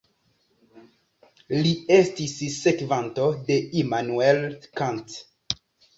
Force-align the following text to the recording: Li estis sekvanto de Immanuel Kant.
Li 1.67 1.73
estis 1.97 2.35
sekvanto 2.55 3.27
de 3.51 3.59
Immanuel 3.83 4.43
Kant. 4.83 5.19